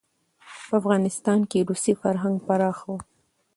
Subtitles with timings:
[0.67, 2.93] په افغانستان کې روسي فرهنګ پراخه و.